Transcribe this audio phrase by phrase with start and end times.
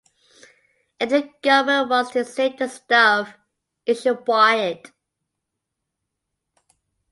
[0.99, 3.35] If the government wants to save this stuff
[3.85, 4.91] it should buy it.